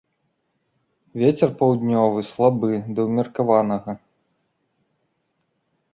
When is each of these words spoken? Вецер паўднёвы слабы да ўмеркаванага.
Вецер 1.23 1.49
паўднёвы 1.59 2.19
слабы 2.31 2.71
да 2.95 3.01
ўмеркаванага. 3.11 3.99